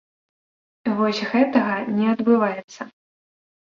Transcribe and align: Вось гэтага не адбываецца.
Вось 1.01 1.21
гэтага 1.33 1.75
не 1.99 2.05
адбываецца. 2.15 2.81